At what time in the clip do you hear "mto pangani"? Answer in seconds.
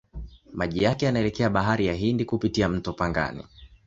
2.69-3.43